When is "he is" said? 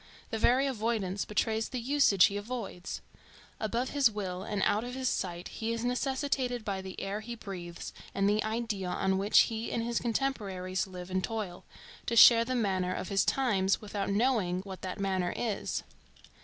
5.49-5.85